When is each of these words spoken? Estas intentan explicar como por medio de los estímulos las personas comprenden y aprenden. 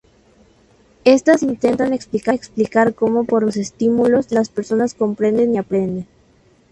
Estas 1.03 1.43
intentan 1.43 1.93
explicar 1.93 2.95
como 2.95 3.23
por 3.23 3.41
medio 3.41 3.51
de 3.51 3.57
los 3.57 3.57
estímulos 3.57 4.31
las 4.31 4.49
personas 4.49 4.95
comprenden 4.95 5.53
y 5.53 5.59
aprenden. 5.59 6.07